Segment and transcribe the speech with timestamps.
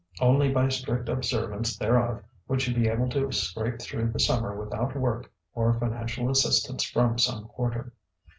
[0.19, 4.95] Only by strict observance thereof would she be able to scrape through the Summer without
[4.95, 7.93] work or financial assistance from some quarter.